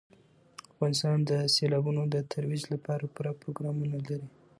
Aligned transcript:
افغانستان 0.71 1.17
د 1.29 1.31
سیلابونو 1.55 2.01
د 2.13 2.15
ترویج 2.31 2.63
لپاره 2.73 3.03
پوره 3.13 3.31
پروګرامونه 3.41 3.97
لري. 4.07 4.27